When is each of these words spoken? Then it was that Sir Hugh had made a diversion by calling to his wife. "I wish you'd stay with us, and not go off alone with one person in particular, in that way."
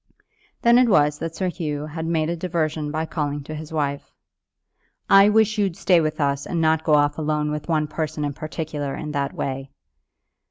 Then 0.63 0.79
it 0.79 0.89
was 0.89 1.19
that 1.19 1.35
Sir 1.35 1.47
Hugh 1.49 1.85
had 1.85 2.07
made 2.07 2.27
a 2.27 2.35
diversion 2.35 2.89
by 2.89 3.05
calling 3.05 3.43
to 3.43 3.53
his 3.53 3.71
wife. 3.71 4.11
"I 5.07 5.29
wish 5.29 5.59
you'd 5.59 5.77
stay 5.77 6.01
with 6.01 6.19
us, 6.19 6.47
and 6.47 6.59
not 6.59 6.83
go 6.83 6.95
off 6.95 7.19
alone 7.19 7.51
with 7.51 7.69
one 7.69 7.85
person 7.85 8.25
in 8.25 8.33
particular, 8.33 8.95
in 8.95 9.11
that 9.11 9.31
way." 9.35 9.69